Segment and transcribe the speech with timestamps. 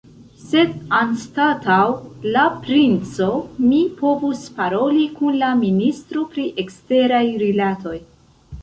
[0.43, 1.81] Sed anstataŭ
[2.37, 3.29] la princo,
[3.67, 7.97] mi povus paroli kun la ministro pri eksteraj rilatoj.